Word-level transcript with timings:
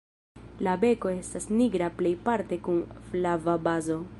La 0.67 0.71
beko 0.83 1.11
estas 1.17 1.45
nigra 1.59 1.89
plejparte 1.99 2.59
kun 2.69 2.81
flava 3.13 3.57
bazo. 3.69 4.03